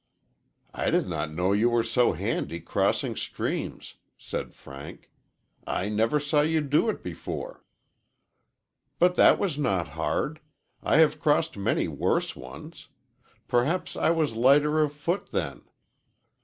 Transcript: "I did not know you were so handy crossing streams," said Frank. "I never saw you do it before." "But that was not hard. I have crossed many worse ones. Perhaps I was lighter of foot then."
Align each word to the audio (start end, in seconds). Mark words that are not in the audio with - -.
"I 0.73 0.89
did 0.89 1.07
not 1.07 1.31
know 1.31 1.53
you 1.53 1.69
were 1.69 1.83
so 1.83 2.13
handy 2.13 2.59
crossing 2.59 3.15
streams," 3.15 3.97
said 4.17 4.51
Frank. 4.55 5.11
"I 5.67 5.89
never 5.89 6.19
saw 6.19 6.41
you 6.41 6.59
do 6.61 6.89
it 6.89 7.03
before." 7.03 7.63
"But 8.97 9.13
that 9.13 9.37
was 9.37 9.59
not 9.59 9.89
hard. 9.89 10.39
I 10.81 10.97
have 10.97 11.19
crossed 11.19 11.55
many 11.55 11.87
worse 11.87 12.35
ones. 12.35 12.87
Perhaps 13.47 13.95
I 13.95 14.09
was 14.09 14.33
lighter 14.33 14.81
of 14.81 14.91
foot 14.91 15.29
then." 15.29 15.65